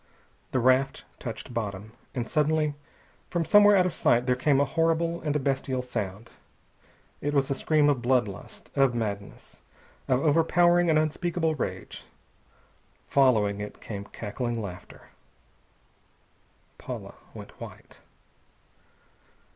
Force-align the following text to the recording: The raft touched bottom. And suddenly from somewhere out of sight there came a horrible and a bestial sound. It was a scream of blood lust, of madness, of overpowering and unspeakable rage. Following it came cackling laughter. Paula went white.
The 0.49 0.57
raft 0.57 1.03
touched 1.19 1.53
bottom. 1.53 1.91
And 2.15 2.27
suddenly 2.27 2.73
from 3.29 3.45
somewhere 3.45 3.75
out 3.75 3.85
of 3.85 3.93
sight 3.93 4.25
there 4.25 4.35
came 4.35 4.59
a 4.59 4.65
horrible 4.65 5.21
and 5.21 5.35
a 5.35 5.39
bestial 5.39 5.83
sound. 5.83 6.31
It 7.21 7.35
was 7.35 7.51
a 7.51 7.53
scream 7.53 7.87
of 7.87 8.01
blood 8.01 8.27
lust, 8.27 8.71
of 8.75 8.95
madness, 8.95 9.61
of 10.07 10.19
overpowering 10.19 10.89
and 10.89 10.97
unspeakable 10.97 11.53
rage. 11.53 12.03
Following 13.09 13.61
it 13.61 13.79
came 13.79 14.05
cackling 14.05 14.59
laughter. 14.59 15.09
Paula 16.79 17.13
went 17.35 17.51
white. 17.61 17.99